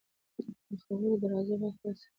[0.69, 2.07] د خبرو دروازه باید خلاصه وي